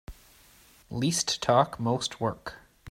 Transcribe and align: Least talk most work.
Least 0.89 1.43
talk 1.43 1.79
most 1.79 2.19
work. 2.19 2.55